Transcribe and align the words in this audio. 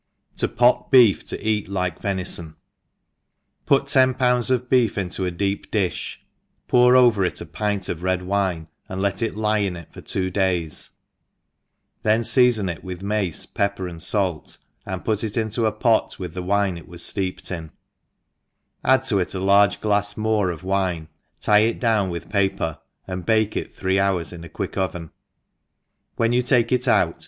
«^0 0.35 0.55
pot 0.57 0.89
Beef 0.89 1.23
to 1.27 1.39
eat 1.47 1.69
like 1.69 2.01
Venison. 2.01 2.55
PUT 3.67 3.85
ten 3.85 4.15
pounds 4.15 4.49
of 4.49 4.67
beef 4.67 4.97
into 4.97 5.25
a 5.25 5.29
deep 5.29 5.71
difli, 5.71 6.17
pour 6.67 6.95
over 6.95 7.23
it 7.23 7.39
a 7.39 7.45
pint 7.45 7.87
of 7.87 8.01
red 8.01 8.23
wine, 8.23 8.67
and 8.89 8.99
let 8.99 9.21
it 9.21 9.35
lie 9.35 9.59
in 9.59 9.75
it 9.75 9.93
for 9.93 10.01
two 10.01 10.31
days, 10.31 10.89
then 12.01 12.21
feafon 12.21 12.73
it 12.75 12.83
with 12.83 13.03
mace, 13.03 13.45
pep 13.45 13.75
per, 13.75 13.87
and 13.87 14.01
fait, 14.01 14.57
and 14.87 15.05
put 15.05 15.23
it 15.23 15.37
into 15.37 15.67
a 15.67 15.71
pot 15.71 16.17
with 16.17 16.33
the 16.33 16.41
wine 16.41 16.79
it 16.79 16.87
was 16.87 17.03
fteeped 17.03 17.51
in, 17.51 17.69
add 18.83 19.03
to 19.03 19.19
it 19.19 19.35
a 19.35 19.39
large 19.39 19.81
glafs 19.81 20.17
more 20.17 20.49
of 20.49 20.63
wine, 20.63 21.09
tie 21.39 21.59
it 21.59 21.79
down 21.79 22.09
with 22.09 22.27
paper, 22.27 22.79
and 23.05 23.27
bake 23.27 23.55
it 23.55 23.71
three 23.71 23.99
hours 23.99 24.33
in 24.33 24.43
a 24.43 24.49
quick 24.49 24.77
oven; 24.77 25.11
when 26.15 26.31
you 26.31 26.41
take 26.41 26.71
it 26.71 26.87
out 26.87 27.19